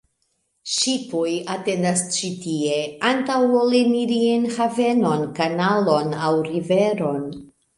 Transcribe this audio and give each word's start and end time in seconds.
Ŝipoj 0.75 1.33
atendas 1.55 2.01
ĉi 2.15 2.31
tie 2.47 2.79
antaŭ 3.11 3.37
ol 3.61 3.77
eniri 3.83 4.19
en 4.39 4.49
havenon, 4.57 5.29
kanalon 5.41 6.17
aŭ 6.27 6.33
riveron. 6.49 7.25